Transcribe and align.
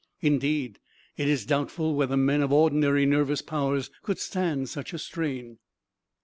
Indeed, 0.21 0.79
it 1.15 1.27
is 1.29 1.45
doubtful 1.45 1.93
whether 1.93 2.17
men 2.17 2.41
of 2.41 2.51
ordinary 2.51 3.05
nervous 3.05 3.43
powers 3.43 3.91
could 4.01 4.17
stand 4.17 4.67
such 4.67 4.93
a 4.93 4.97
strain. 4.97 5.59